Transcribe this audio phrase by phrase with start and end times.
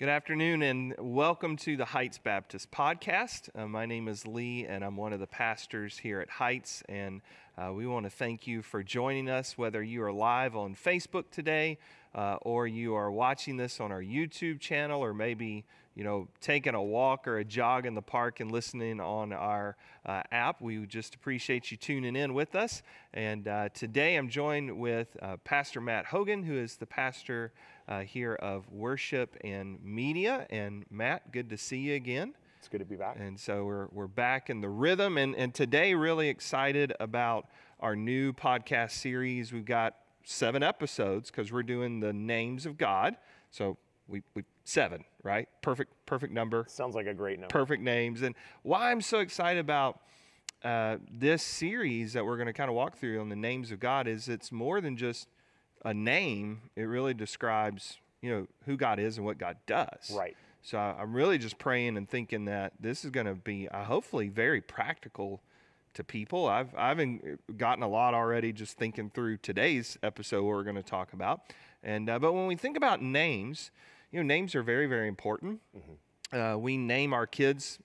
[0.00, 3.50] Good afternoon and welcome to the Heights Baptist Podcast.
[3.54, 6.82] Uh, my name is Lee and I'm one of the pastors here at Heights.
[6.88, 7.20] And
[7.58, 11.24] uh, we want to thank you for joining us, whether you are live on Facebook
[11.30, 11.76] today
[12.14, 16.74] uh, or you are watching this on our YouTube channel or maybe you know, taking
[16.74, 19.76] a walk or a jog in the park and listening on our
[20.06, 20.62] uh, app.
[20.62, 22.82] We just appreciate you tuning in with us.
[23.12, 27.52] And uh, today I'm joined with uh, Pastor Matt Hogan, who is the pastor
[27.90, 30.46] uh, here of worship and media.
[30.48, 32.34] And Matt, good to see you again.
[32.58, 33.16] It's good to be back.
[33.18, 35.18] And so we're, we're back in the rhythm.
[35.18, 37.48] And, and today, really excited about
[37.80, 39.52] our new podcast series.
[39.52, 43.16] We've got seven episodes because we're doing the names of God.
[43.50, 43.76] So
[44.06, 45.48] we, we seven, right?
[45.62, 46.66] Perfect, perfect number.
[46.68, 47.52] Sounds like a great number.
[47.52, 48.22] Perfect names.
[48.22, 50.00] And why I'm so excited about
[50.62, 53.80] uh, this series that we're going to kind of walk through on the names of
[53.80, 55.26] God is it's more than just
[55.84, 56.62] a name.
[56.76, 60.12] It really describes, you know, who God is and what God does.
[60.14, 60.36] Right.
[60.62, 64.28] So I'm really just praying and thinking that this is going to be uh, hopefully
[64.28, 65.40] very practical
[65.94, 66.46] to people.
[66.46, 67.00] I've I've
[67.56, 71.40] gotten a lot already just thinking through today's episode we're going to talk about.
[71.82, 73.70] And uh, but when we think about names,
[74.12, 75.60] you know, names are very, very important.
[75.76, 76.38] Mm-hmm.
[76.38, 77.78] Uh, we name our kids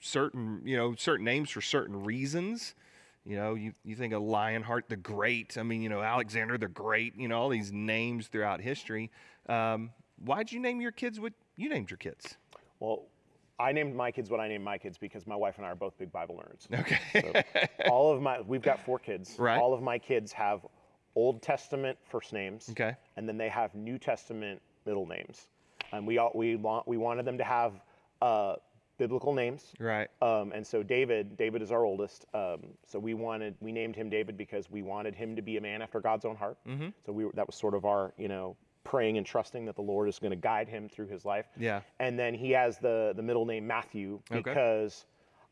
[0.00, 2.74] certain, you know, certain names for certain reasons.
[3.24, 5.58] You know, you, you think of Lionheart the Great.
[5.58, 9.10] I mean, you know, Alexander the Great, you know, all these names throughout history.
[9.48, 9.90] Um,
[10.24, 12.36] why'd you name your kids what you named your kids?
[12.80, 13.04] Well,
[13.60, 15.74] I named my kids what I named my kids because my wife and I are
[15.74, 16.80] both big Bible nerds.
[16.80, 17.44] Okay.
[17.76, 19.34] so all of my, we've got four kids.
[19.38, 19.58] Right.
[19.58, 20.64] All of my kids have
[21.14, 22.68] Old Testament first names.
[22.70, 22.94] Okay.
[23.16, 25.48] And then they have New Testament middle names.
[25.92, 27.72] And we all, we want we wanted them to have
[28.22, 28.56] uh,
[28.98, 29.72] biblical names.
[29.78, 30.08] Right.
[30.20, 32.26] Um, and so David, David is our oldest.
[32.34, 35.60] Um, so we wanted, we named him David because we wanted him to be a
[35.60, 36.58] man after God's own heart.
[36.68, 36.88] Mm-hmm.
[37.06, 40.08] So we that was sort of our, you know, praying and trusting that the Lord
[40.08, 41.46] is going to guide him through his life.
[41.58, 41.80] Yeah.
[42.00, 44.40] And then he has the the middle name Matthew Okay.
[44.42, 45.06] because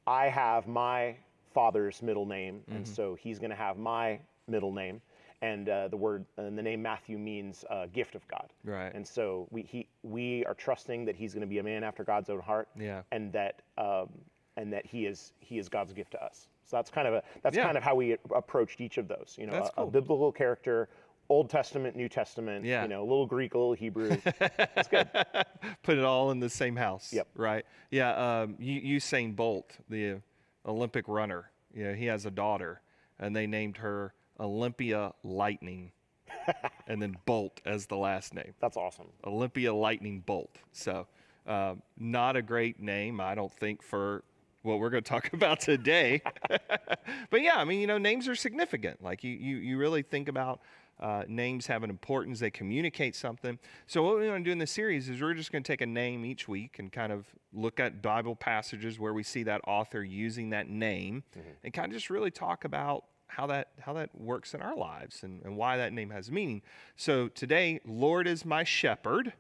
[0.07, 1.17] I have my
[1.53, 5.01] father's middle name, and so he's going to have my middle name.
[5.43, 8.53] And uh, the word and the name Matthew means uh, gift of God.
[8.65, 8.93] Right.
[8.95, 12.05] And so we he we are trusting that he's going to be a man after
[12.05, 12.69] God's own heart.
[12.79, 13.03] Yeah.
[13.13, 14.09] And that um,
[14.57, 16.49] and that he is he is God's gift to us.
[16.65, 17.65] So that's kind of a that's Yeah.
[17.65, 19.37] kind of how we approached each of those.
[19.39, 19.85] You know, a, cool.
[19.85, 20.89] a biblical character,
[21.29, 22.65] Old Testament, New Testament.
[22.65, 22.83] Yeah.
[22.83, 24.17] You know, a little Greek, a little Hebrew.
[24.39, 25.09] that's good.
[25.83, 27.13] Put it all in the same house.
[27.13, 27.29] Yep.
[27.35, 27.67] Right.
[27.91, 28.41] Yeah.
[28.41, 30.23] Um, U- Usain Bolt, the
[30.65, 32.81] Olympic runner, you know, he has a daughter,
[33.19, 35.93] and they named her Olympia Lightning,
[36.87, 38.55] and then Bolt as the last name.
[38.61, 39.07] That's awesome.
[39.25, 40.59] Olympia Lightning Bolt.
[40.73, 41.07] So,
[41.47, 44.25] um, not a great name, I don't think, for
[44.63, 46.23] what we're going to talk about today.
[47.31, 49.03] but yeah, I mean, you know, names are significant.
[49.03, 50.61] Like you, you, you really think about
[50.99, 52.41] uh, names have an importance.
[52.41, 53.59] They communicate something.
[53.87, 55.83] So what we want to do in this series is we're just going to take
[55.83, 59.61] a name each week and kind of look at Bible passages where we see that
[59.67, 61.23] author using that name,
[61.63, 65.23] and kind of just really talk about how that how that works in our lives
[65.23, 66.63] and, and why that name has meaning.
[66.97, 69.33] So today, Lord is my shepherd.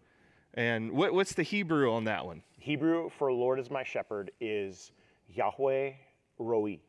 [0.55, 2.43] And what, what's the Hebrew on that one?
[2.59, 4.93] Hebrew for Lord is my shepherd is
[5.29, 5.93] Yahweh
[6.39, 6.81] Roi.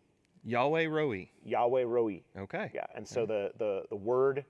[0.46, 1.30] Yahweh Roi.
[1.44, 2.22] Yahweh Roi.
[2.38, 2.72] Okay.
[2.74, 4.46] Yeah, and so the the the word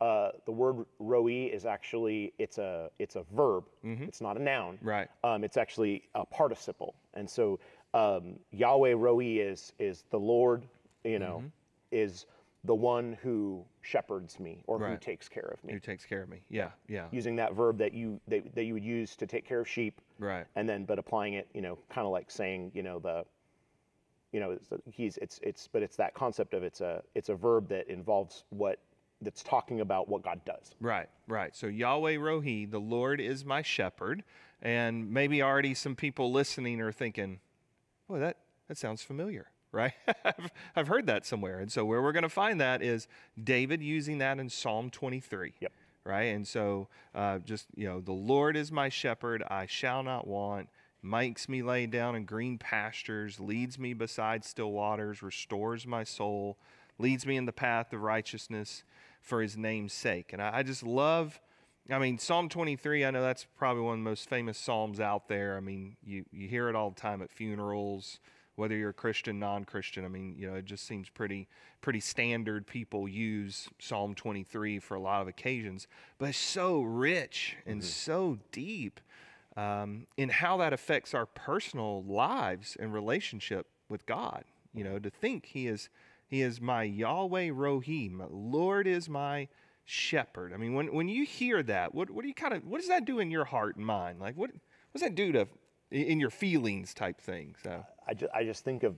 [0.00, 3.64] uh, the word roi is actually it's a it's a verb.
[3.82, 4.74] It's not a noun.
[4.74, 4.88] Mm-hmm.
[4.88, 5.08] Right.
[5.24, 7.58] Um, it's actually a participle, and so
[7.94, 10.64] um, Yahweh roi is is the Lord.
[11.04, 11.46] You know, Mm-hmm.
[11.90, 12.26] Is
[12.64, 15.72] the one who shepherds me or who takes care of me.
[15.72, 16.40] Who takes care of me?
[16.48, 16.70] Yeah.
[16.88, 17.06] Yeah.
[17.12, 20.00] Using that verb that you that, that you would use to take care of sheep,
[20.18, 20.46] Right.
[20.56, 23.24] and then but applying it, you know, kind of like saying, you know, the
[24.32, 27.34] you know, it's, he's it's it's but it's that concept of it's a it's a
[27.34, 28.80] verb that involves what
[29.22, 30.72] that's talking about what God does.
[30.80, 31.54] Right, right.
[31.56, 34.24] So Yahweh Rohi, the Lord is my shepherd.
[34.62, 37.40] And maybe already some people listening are thinking,
[38.08, 39.92] well, that, that sounds familiar, right?
[40.24, 41.60] I've, I've heard that somewhere.
[41.60, 43.08] And so where we're going to find that is
[43.42, 45.54] David using that in Psalm 23.
[45.60, 45.72] Yep.
[46.04, 46.24] Right.
[46.24, 50.68] And so uh, just, you know, the Lord is my shepherd, I shall not want.
[51.02, 56.58] Makes me lay down in green pastures, leads me beside still waters, restores my soul,
[56.98, 58.84] leads me in the path of righteousness
[59.20, 60.32] for his name's sake.
[60.32, 61.40] And I, I just love,
[61.90, 65.28] I mean, Psalm 23, I know that's probably one of the most famous Psalms out
[65.28, 65.56] there.
[65.56, 68.20] I mean, you, you hear it all the time at funerals,
[68.56, 70.04] whether you're a Christian, non Christian.
[70.04, 71.46] I mean, you know, it just seems pretty,
[71.80, 72.66] pretty standard.
[72.66, 75.86] People use Psalm 23 for a lot of occasions,
[76.18, 79.00] but it's so rich and so deep
[79.56, 84.44] um, in how that affects our personal lives and relationship with God.
[84.74, 85.88] You know, to think He is
[86.26, 89.48] He is my Yahweh Rohi, my Lord is my
[89.84, 90.52] shepherd.
[90.52, 92.88] I mean, when when you hear that, what what do you kind of what does
[92.88, 94.20] that do in your heart and mind?
[94.20, 95.48] Like what what does that do to
[95.90, 97.54] in your feelings type thing?
[97.62, 98.94] So I just, I just think of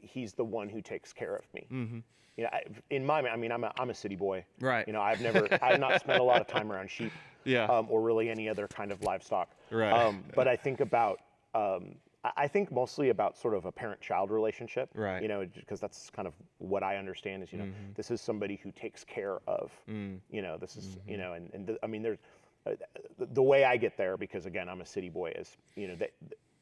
[0.00, 1.66] he's the one who takes care of me.
[1.72, 1.98] Mm-hmm.
[2.36, 4.44] You know, I, in my, I mean, I'm a, I'm a city boy.
[4.60, 4.86] Right.
[4.86, 7.12] You know, I've never, I've not spent a lot of time around sheep.
[7.46, 7.66] Yeah.
[7.66, 9.50] Um, or really any other kind of livestock.
[9.70, 9.92] Right.
[9.92, 11.20] Um, but I think about,
[11.54, 11.96] um,
[12.38, 14.88] I- think mostly about sort of a parent-child relationship.
[14.94, 15.20] Right.
[15.20, 17.92] You know, because that's kind of what I understand is, you know, Mm-hmm.
[17.96, 19.72] this is somebody who takes care of.
[19.90, 20.20] Mm.
[20.30, 21.10] You know, this is, Mm-hmm.
[21.10, 22.16] you know, and, and th- I mean, there's,
[23.18, 26.12] the, way I get there, because again, I'm a city boy, is, you know, that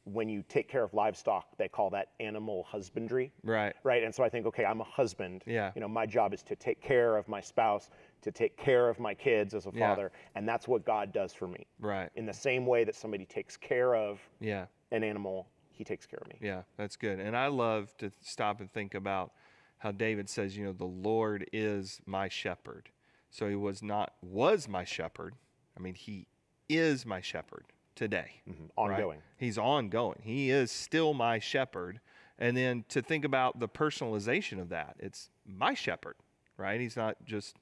[0.05, 3.73] when you take care of livestock, they call that animal husbandry right.
[3.85, 4.03] right?
[4.03, 5.45] And so I think, okay, I'm a husband.
[5.47, 5.71] Yeah.
[5.77, 7.89] You know, my job is to take care of my spouse,
[8.23, 9.89] to take care of my kids as a Yeah.
[9.89, 11.67] father, and that's what God does for me.
[11.79, 12.11] Right.
[12.17, 14.67] In the same way that somebody takes care of Yeah.
[14.91, 16.37] an animal, he takes care of me.
[16.41, 17.21] Yeah, that's good.
[17.21, 19.33] And I love to stop and think about
[19.79, 22.91] how David says, you know, the Lord is my shepherd.
[23.31, 25.35] So he was not was my shepherd.
[25.77, 26.27] I mean, he
[26.69, 27.65] is my shepherd
[27.95, 28.41] today.
[28.49, 28.63] Mm-hmm.
[28.63, 28.93] right?
[28.93, 29.19] Ongoing.
[29.37, 30.21] He's ongoing.
[30.23, 32.01] He is still my shepherd.
[32.39, 36.17] And then to think about the personalization of that, it's my shepherd,
[36.57, 36.81] right?
[36.81, 37.57] He's not just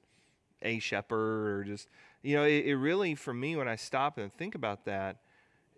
[0.61, 1.87] a shepherd or just,
[2.21, 5.17] you know, it, it really, for me, when I stop and think about that,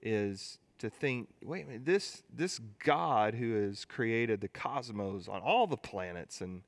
[0.02, 5.42] is to think, wait a minute, this this God who has created the cosmos on
[5.42, 6.62] all the planets and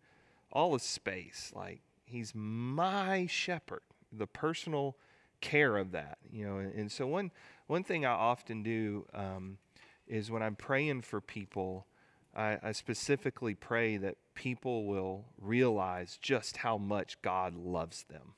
[0.52, 3.82] all of space, like he's my shepherd,
[4.12, 4.96] the personal
[5.46, 6.58] care of that, you know.
[6.58, 7.32] And, and so one
[7.68, 9.58] one thing I often do um,
[10.08, 11.86] is when I'm praying for people,
[12.36, 18.34] I, I specifically pray that people will realize just how much God loves them,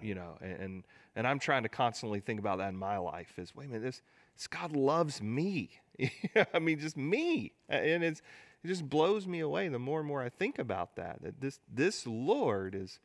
[0.00, 0.38] you know.
[0.40, 0.84] And, and
[1.16, 3.38] and I'm trying to constantly think about that in my life.
[3.38, 4.02] Is wait a minute, this
[4.36, 5.70] this God loves me.
[6.54, 8.22] I mean, just me, and it's
[8.62, 11.22] it just blows me away the more and more I think about that.
[11.22, 13.00] That this this Lord is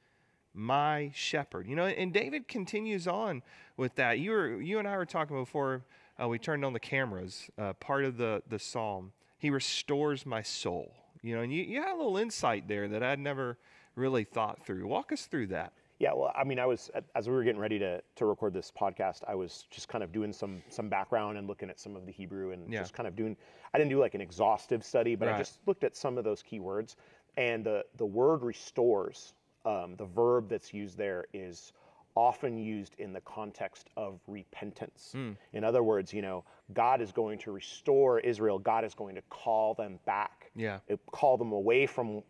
[0.57, 1.68] my shepherd.
[1.68, 3.44] You know, and David continues on
[3.77, 4.19] with that.
[4.19, 5.83] You were you and I were talking before
[6.21, 7.50] uh, we turned on the cameras.
[7.57, 10.92] Uh, part of the the psalm, he restores my soul.
[11.21, 13.57] You know, and you, you had a little insight there that I'd never
[13.95, 14.86] really thought through.
[14.88, 15.74] Walk us through that.
[16.00, 18.71] Yeah, well, I mean, I was as we were getting ready to to record this
[18.71, 22.06] podcast, I was just kind of doing some some background and looking at some of
[22.06, 22.80] the Hebrew and Yeah.
[22.81, 23.36] just kind of doing.
[23.74, 25.36] I didn't do like an exhaustive study, but Right.
[25.36, 26.98] I just looked at some of those key words,
[27.36, 29.33] and the the word restores,
[29.68, 31.74] um, the verb that's used there is
[32.16, 35.10] often used in the context of repentance.
[35.12, 35.34] Hmm.
[35.54, 36.44] In other words, you know,
[36.74, 38.58] God is going to restore Israel.
[38.58, 40.80] God is going to call them back Yeah.
[40.88, 42.24] it- call them away from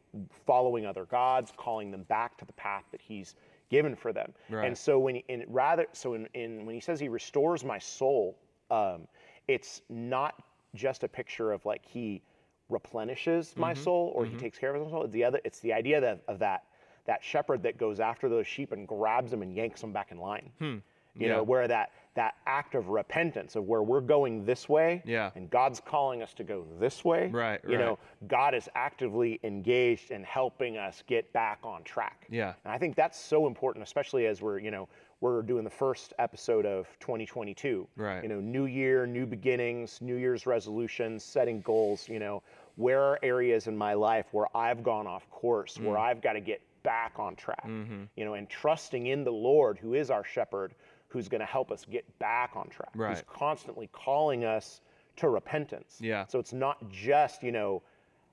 [0.45, 3.36] following other gods, calling them back to the path that He's
[3.69, 4.33] given for them.
[4.50, 4.66] Right.
[4.68, 7.80] And so when he, in rather so in, in when He says He restores my
[7.80, 8.38] soul,
[8.72, 9.07] um,
[9.48, 10.33] it's not
[10.75, 12.22] just a picture of like He
[12.69, 13.83] replenishes my Mm-hmm.
[13.83, 15.04] soul or He takes care of my soul.
[15.04, 15.40] It's the other.
[15.45, 16.66] It's the idea that of that
[17.07, 20.18] that shepherd that goes after those sheep and grabs them and yanks them back in
[20.19, 20.51] line.
[20.59, 20.77] You Hmm.
[21.24, 21.27] Yeah.
[21.38, 25.30] know, where that that act of repentance of where we're going this way, Yeah.
[25.36, 28.00] and God's calling us to go this way, Right, You know.
[28.25, 32.25] God is actively engaged in helping us get back on track.
[32.27, 32.54] Yeah.
[32.65, 34.89] And I think that's so important, especially as we're, you know,
[35.21, 37.88] we're doing the first episode of 2022.
[37.95, 38.24] Right.
[38.24, 42.09] You know, new year, new beginnings, New Year's resolutions, setting goals.
[42.09, 42.42] You know,
[42.77, 45.86] where are areas in my life where I've gone off course, Mm.
[45.86, 47.65] where I've got to get back on track?
[47.68, 48.03] Mm-hmm.
[48.15, 50.75] You know, and trusting in the Lord, who is our shepherd,
[51.07, 52.89] who's going to help us get back on track.
[52.94, 53.27] Who's Right.
[53.27, 54.81] constantly calling us
[55.18, 55.97] to repentance.
[55.99, 56.25] Yeah.
[56.28, 57.81] So it's not just, you know,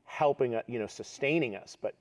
[0.04, 1.94] helping, uh, you know, sustaining us, but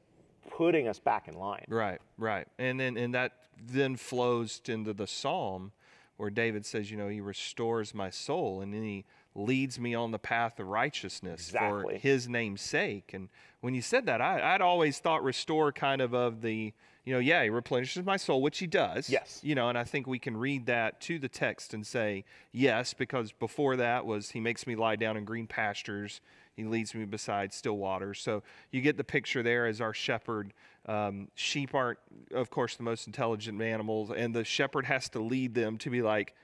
[0.50, 1.66] putting us back in line.
[1.70, 2.48] Right, right.
[2.60, 3.32] And then and that
[3.66, 5.72] then flows into the psalm
[6.18, 10.12] where David says, you know, he restores my soul and then he leads me on
[10.12, 13.12] the path of righteousness for his name's sake.
[13.14, 13.30] And
[13.62, 16.74] when you said that, I, I'd always thought restore kind of of the,
[17.06, 19.10] you know, yeah, he replenishes my soul, which he does.
[19.10, 19.40] Yes.
[19.44, 22.94] You know, and I think we can read that to the text and say, yes,
[22.94, 26.22] because before that was he makes me lie down in green pastures.
[26.56, 28.22] He leads me beside still waters.
[28.22, 30.54] So you get the picture there as our shepherd.
[30.86, 31.98] Um, sheep aren't,
[32.34, 36.02] of course, the most intelligent animals, and the shepherd has to lead them to be
[36.02, 36.36] like,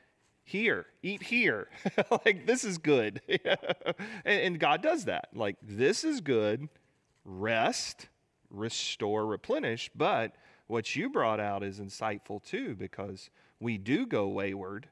[0.49, 1.69] here, eat here.
[2.25, 3.21] like, this is good.
[3.27, 5.29] and, and God does that.
[5.33, 6.69] Like, this is good.
[7.23, 8.07] Rest,
[8.49, 9.91] restore, replenish.
[9.95, 13.29] But what you brought out is insightful too, because
[13.59, 14.89] we do go wayward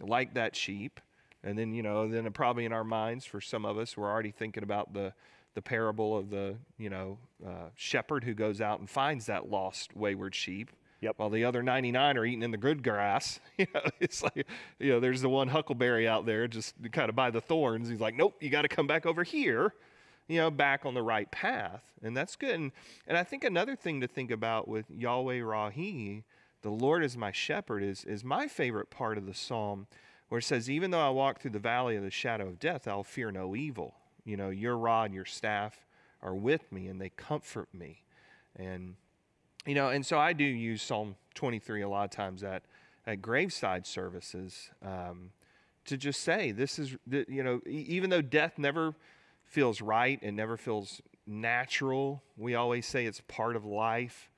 [0.00, 1.00] like that sheep.
[1.44, 4.32] And then, you know, then probably in our minds, for some of us, we're already
[4.32, 5.12] thinking about the,
[5.54, 9.94] the parable of the, you know, uh, shepherd who goes out and finds that lost
[9.94, 10.70] wayward sheep.
[11.00, 11.14] Yep.
[11.18, 13.40] While the other 99 are eating in the good grass.
[13.58, 14.46] You know, it's like,
[14.78, 17.88] you know, there's the one huckleberry out there just kind of by the thorns.
[17.88, 19.72] He's like, nope, you got to come back over here,
[20.28, 21.82] you know, back on the right path.
[22.02, 22.54] And that's good.
[22.54, 22.72] And,
[23.06, 26.22] and I think another thing to think about with Yahweh Rahi,
[26.60, 29.86] the Lord is my shepherd, is, is my favorite part of the psalm
[30.28, 32.86] where it says, Even though I walk through the valley of the shadow of death,
[32.86, 33.94] I'll fear no evil.
[34.26, 35.86] You know, your rod, your staff
[36.20, 38.02] are with me and they comfort me.
[38.54, 38.96] And,
[39.66, 42.62] you know, and so I do use Psalm 23 a lot of times at,
[43.06, 45.30] at graveside services um,
[45.86, 48.94] to just say, this is, you know, even though death never
[49.44, 54.30] feels right and never feels natural, we always say it's part of life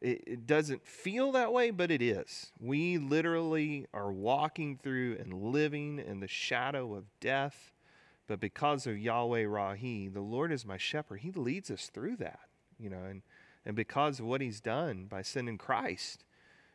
[0.00, 2.52] it, it, doesn't feel that way, but it is.
[2.60, 7.72] We literally are walking through and living in the shadow of death.
[8.28, 12.40] But because of Yahweh Rahi, the Lord is my shepherd, He leads us through that,
[12.78, 13.22] you know, and,
[13.68, 16.24] and because of what He's done by sending Christ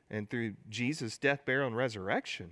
[0.10, 2.52] and through Jesus' death, burial, and resurrection,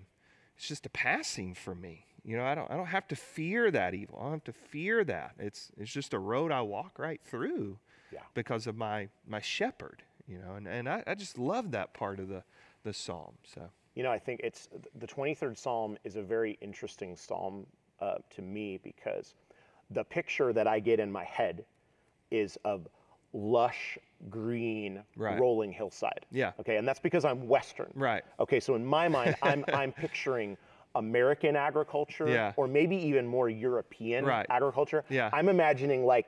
[0.58, 2.08] it's just a passing for me.
[2.26, 4.18] You know, I don't I don't have to fear that evil.
[4.20, 5.36] I don't have to fear that.
[5.40, 7.80] It's it's just a road I walk right through
[8.12, 8.20] yeah.
[8.34, 12.20] because of my my shepherd you know, and, and I, I just love that part
[12.20, 12.44] of the,
[12.84, 13.34] the psalm.
[13.44, 17.66] So, you know, I think it's the 23rd psalm is a very interesting psalm
[18.00, 19.36] uh, to me because
[19.90, 21.66] the picture that I get in my head
[22.32, 22.88] is of
[23.34, 23.98] lush
[24.30, 25.40] green right.
[25.40, 26.26] rolling hillside.
[26.32, 26.52] Yeah.
[26.60, 27.92] Okay, and that's because I'm Western.
[27.96, 28.24] Right.
[28.40, 30.58] Okay, so in my mind, I'm I'm picturing
[30.96, 32.54] American agriculture, yeah.
[32.58, 34.46] or maybe even more European right.
[34.50, 35.04] agriculture.
[35.10, 35.30] Yeah.
[35.34, 36.28] I'm imagining like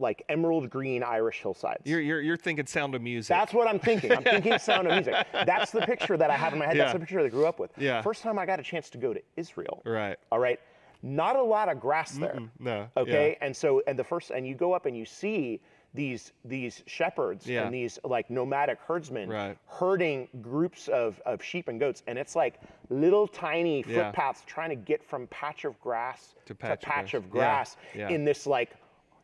[0.00, 1.82] like emerald green Irish hillsides.
[1.84, 3.28] You're, you're, you're thinking sound of music.
[3.28, 4.10] That's what I'm thinking.
[4.10, 5.14] I'm thinking sound of music.
[5.32, 6.76] That's the picture that I have in my head.
[6.76, 6.84] Yeah.
[6.84, 7.70] That's the picture that I grew up with.
[7.78, 8.02] Yeah.
[8.02, 9.82] First time I got a chance to go to Israel.
[9.84, 10.16] Right.
[10.32, 10.58] All right.
[11.02, 12.34] Not a lot of grass there.
[12.34, 12.88] Mm-mm, no.
[12.96, 13.36] Okay.
[13.38, 13.46] Yeah.
[13.46, 15.60] And so, and the first, and you go up and you see
[15.94, 17.64] these these shepherds yeah.
[17.64, 19.56] and these like nomadic herdsmen right.
[19.66, 22.60] herding groups of, of sheep and goats and it's like
[22.90, 24.52] little tiny footpaths yeah.
[24.52, 28.08] trying to get from patch of grass to patch, to patch of grass, yeah.
[28.08, 28.76] in this like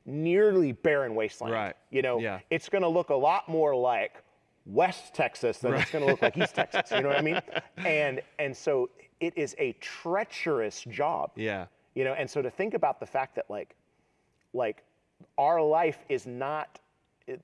[0.07, 1.55] nearly barren wasteland.
[1.55, 1.77] Right.
[1.91, 4.23] You know, it's going to look a lot more like
[4.67, 5.83] West Texas than right.
[5.83, 6.91] it's going to look like East Texas.
[6.91, 7.41] You know what I mean?
[7.79, 11.33] And and so it is a treacherous job.
[11.37, 11.67] Yeah.
[11.95, 13.75] You know, and so to think about the fact that like,
[14.53, 14.83] like,
[15.39, 16.79] our life is not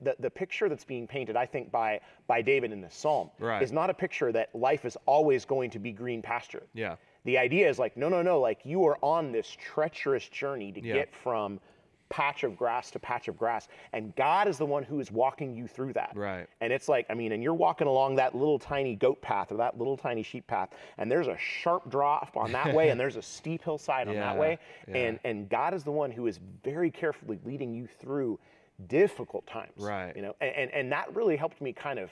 [0.01, 3.61] the, the picture that's being painted, I think, by by David in this psalm right.
[3.61, 6.63] is not a picture that life is always going to be green pasture.
[6.73, 6.95] Yeah.
[7.25, 10.81] The idea is like, no, no, no, like you are on this treacherous journey to
[10.81, 10.93] yeah.
[10.93, 11.59] get from
[12.09, 13.67] patch of grass to patch of grass.
[13.93, 16.11] And God is the one who is walking you through that.
[16.15, 16.47] Right.
[16.61, 19.57] And it's like, I mean, and you're walking along that little tiny goat path or
[19.57, 23.15] that little tiny sheep path, and there's a sharp drop on that way, and there's
[23.15, 24.59] a steep hillside on yeah, that way.
[24.87, 24.97] Yeah.
[24.97, 28.39] And and God is the one who is very carefully leading you through
[28.87, 29.73] difficult times.
[29.77, 30.15] Right.
[30.15, 32.11] You know, and, and, and that really helped me kind of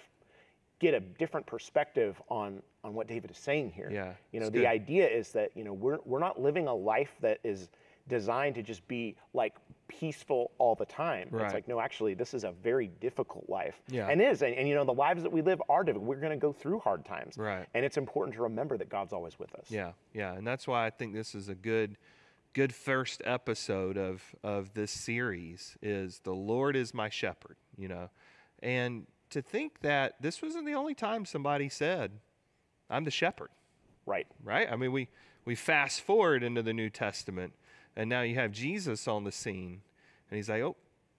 [0.80, 3.90] get a different perspective on on what David is saying here.
[3.92, 4.14] Yeah.
[4.32, 4.68] You know, the good.
[4.68, 7.70] idea is that, you know, we're we're not living a life that is
[8.08, 9.56] designed to just be like
[9.88, 11.28] peaceful all the time.
[11.32, 11.46] Right.
[11.46, 13.82] It's like, no, actually, this is a very difficult life.
[13.90, 14.08] Yeah.
[14.08, 14.42] And is.
[14.42, 16.08] And, and, you know, the lives that we live are difficult.
[16.08, 17.38] We're going to go through hard times.
[17.38, 17.66] Right.
[17.74, 19.66] And it's important to remember that God's always with us.
[19.70, 19.92] Yeah.
[20.14, 20.34] Yeah.
[20.34, 21.98] And that's why I think this is a good
[22.54, 28.10] good first episode of of this series is the Lord is my shepherd, you know.
[28.64, 32.12] And to think that this wasn't the only time somebody said,
[32.90, 33.50] I'm the shepherd.
[34.06, 34.28] Right.
[34.44, 34.72] Right?
[34.72, 35.10] I mean, we
[35.44, 37.54] we fast forward into the New Testament
[37.96, 39.82] and now you have Jesus on the scene,
[40.30, 40.76] and he's like, "Oh,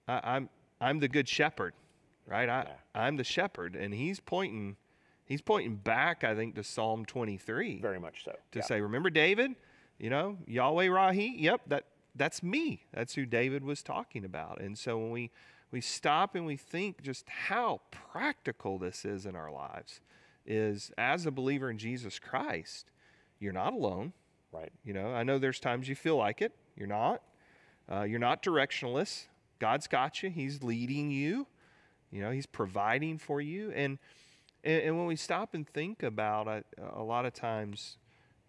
[0.07, 1.73] I, am I'm, I'm the good shepherd,
[2.25, 2.49] right?
[2.49, 2.73] I yeah.
[3.01, 4.77] I'm the shepherd," and he's pointing
[5.25, 7.79] he's pointing back, I think, to Psalm 23.
[7.81, 8.31] Very much so.
[8.51, 8.65] To yeah.
[8.65, 9.55] say, remember David,
[9.99, 11.35] you know, Yahweh Rahi.
[11.37, 12.85] Yep, that that's me.
[12.93, 14.59] That's who David was talking about.
[14.59, 15.31] And so when we
[15.71, 19.99] we stop and we think just how practical this is in our lives,
[20.45, 22.91] is as a believer in Jesus Christ,
[23.39, 24.13] you're not alone.
[24.51, 24.71] Right.
[24.85, 26.53] You know, I know there's times you feel like it.
[26.77, 27.21] You're not.
[27.91, 29.25] Uh, you're not directionless.
[29.59, 30.29] God's got you.
[30.29, 31.47] He's leading you.
[32.11, 33.71] You know, He's providing for you.
[33.71, 33.97] And
[34.63, 37.97] and, and when we stop and think about it, a lot of times,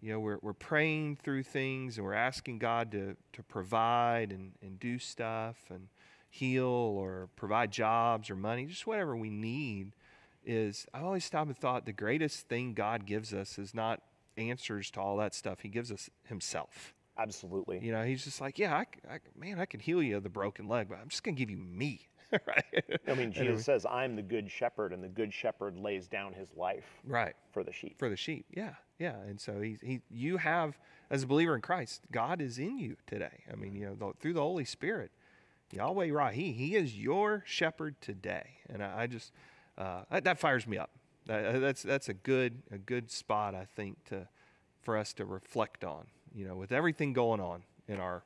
[0.01, 4.51] you know, we're, we're praying through things and we're asking God to, to provide and,
[4.61, 5.87] and do stuff and
[6.29, 9.93] heal or provide jobs or money, just whatever we need.
[10.45, 14.01] Is I've always stop and thought the greatest thing God gives us is not
[14.37, 15.59] answers to all that stuff.
[15.61, 16.93] He gives us Himself.
[17.19, 17.79] Absolutely.
[17.83, 20.29] You know, he's just like, yeah, I, I, man, I can heal you of the
[20.29, 22.07] broken leg, but I'm just going to give you me.
[22.31, 23.01] right.
[23.07, 26.49] I mean, Jesus says, I'm the good shepherd, and the good shepherd lays down his
[26.55, 27.35] life right.
[27.51, 27.97] for the sheep.
[27.97, 28.45] For the sheep.
[28.55, 28.75] Yeah.
[28.99, 29.15] Yeah.
[29.27, 30.77] And so he, he, you have,
[31.09, 33.43] as a believer in Christ, God is in you today.
[33.51, 35.11] I mean, you know, the, through the Holy Spirit,
[35.71, 38.57] Yahweh Rahi, he is your shepherd today.
[38.69, 39.33] And I, I just,
[39.77, 40.91] uh, that, that, fires me up.
[41.25, 44.27] That, that's, that's a good, a good spot, I think, to,
[44.81, 48.23] for us to reflect on you know, with everything going on in our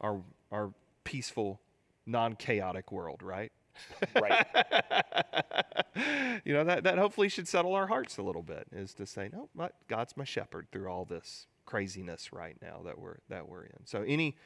[0.00, 0.20] our
[0.50, 0.72] our
[1.04, 1.60] peaceful,
[2.06, 3.52] non-chaotic world, right?
[4.20, 4.46] Right.
[6.44, 9.28] you know, that, that hopefully should settle our hearts a little bit is to say,
[9.32, 13.64] no, my, God's my shepherd through all this craziness right now that we're, that we're
[13.64, 13.84] in.
[13.84, 14.36] So any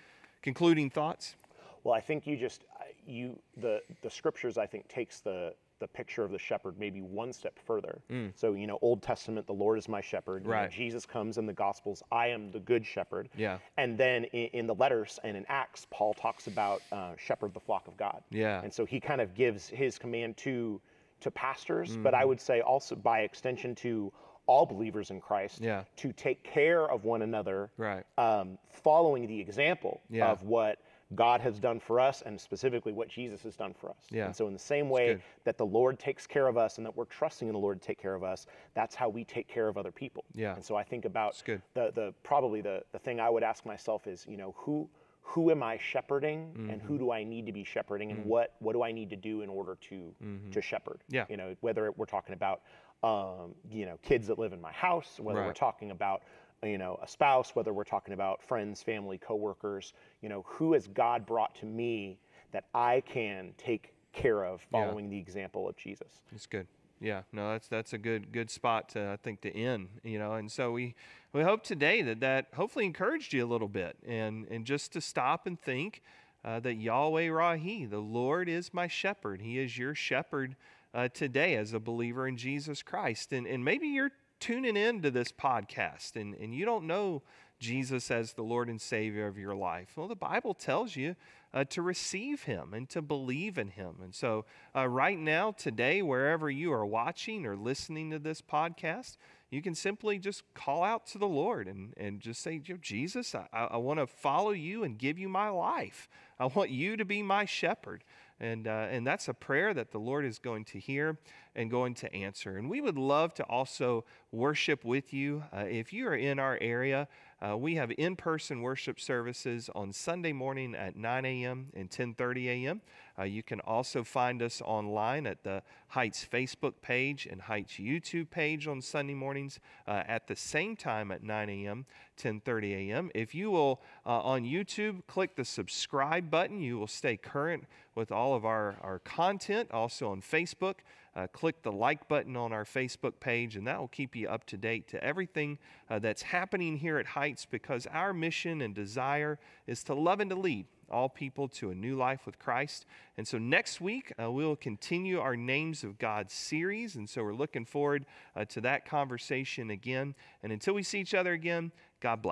[0.42, 1.36] concluding thoughts?
[1.84, 2.64] Well, I think you just
[3.06, 7.32] you the the scriptures I think takes the the picture of the shepherd maybe one
[7.32, 8.00] step further.
[8.35, 10.42] So you know, Old Testament, the Lord is my shepherd.
[10.44, 10.61] You know, Mm.
[10.62, 10.70] Right.
[10.70, 13.28] Jesus comes in the Gospels, I am the good shepherd.
[13.37, 13.58] Yeah.
[13.76, 17.61] And then in, in the letters and in Acts, Paul talks about uh, shepherd the
[17.61, 18.23] flock of God.
[18.30, 18.62] Yeah.
[18.62, 20.80] And so he kind of gives his command to
[21.20, 22.23] to pastors, but Mm-hmm.
[22.23, 24.12] I would say also by extension to
[24.47, 25.82] all believers in Christ Yeah.
[25.97, 28.04] to take care of one another Right.
[28.16, 30.30] um, following the example Yeah.
[30.30, 30.78] of what
[31.14, 33.96] God has done for us and specifically what Jesus has done for us.
[34.10, 34.26] Yeah.
[34.26, 36.94] And so, in the same way that the Lord takes care of us and that
[36.96, 39.68] we're trusting in the Lord to take care of us, that's how we take care
[39.68, 40.24] of other people.
[40.34, 40.54] Yeah.
[40.54, 41.34] And so, I think about
[41.74, 44.88] the, the probably the, the thing I would ask myself is, you know, who
[45.22, 46.86] who am I shepherding and Mm-hmm.
[46.86, 49.42] who do I need to be shepherding and what what do I need to do
[49.42, 50.14] in order to
[50.52, 51.00] to shepherd?
[51.06, 51.14] Mm-hmm.
[51.14, 51.24] Yeah.
[51.28, 52.62] You know, whether we're talking about
[53.02, 56.22] um, you know, kids that live in my house, whether we're talking about
[56.62, 60.86] you know a spouse whether we're talking about friends family coworkers you know who has
[60.88, 62.18] god brought to me
[62.52, 66.66] that i can take care of following the example of jesus It's good.
[67.00, 69.88] Yeah, no, that's that's a good good spot to I think to end.
[70.02, 70.96] You know, and so we
[71.32, 75.00] we hope today that that hopefully encouraged you a little bit, and and just to
[75.00, 76.02] stop and think
[76.44, 79.42] uh, that Yahweh Rahi, the Lord is my shepherd.
[79.42, 80.56] He is your shepherd
[80.92, 84.10] uh, today as a believer in Jesus Christ, and and maybe you're
[84.40, 87.23] tuning in to this podcast and and you don't know
[87.59, 89.97] Jesus as the Lord and Savior of your life.
[89.97, 91.16] Well, the Bible tells you
[91.52, 93.97] uh, to receive Him and to believe in Him.
[94.02, 94.45] And so,
[94.76, 99.16] uh, right now, today, wherever you are watching or listening to this podcast,
[99.50, 103.35] you can simply just call out to the Lord and, and just say, "You Jesus,
[103.35, 106.09] I, I want to follow you and give you my life.
[106.38, 108.04] I want you to be my shepherd.
[108.40, 111.18] And, uh, and that's a prayer that the Lord is going to hear
[111.57, 112.57] and going to answer.
[112.57, 115.42] And we would love to also worship with you.
[115.52, 117.09] Uh, if you are in our area,
[117.40, 121.68] uh, we have in-person worship services on Sunday morning at 9 a.m.
[121.74, 122.81] and 10:30 a.m.
[123.18, 128.31] Uh, you can also find us online at the Heights Facebook page and Heights YouTube
[128.31, 131.87] page on Sunday mornings uh, at the same time at 9 a.m.,
[132.20, 133.11] 10:30 a.m.
[133.14, 138.11] If you will uh, on YouTube click the subscribe button, you will stay current with
[138.11, 139.70] all of our, our content.
[139.70, 140.77] Also on Facebook,
[141.18, 144.46] uh, click the like button on our Facebook page, and that will keep you up
[144.46, 145.59] to date to everything
[145.90, 150.31] uh, that's happening here at Heights because our mission and desire is to love and
[150.31, 152.87] to lead all people to a new life with Christ.
[153.16, 156.94] And so next week, uh, we'll continue our Names of God series.
[156.94, 160.14] And so we're looking forward uh, to that conversation again.
[160.44, 162.26] And until we see each other again, God bless.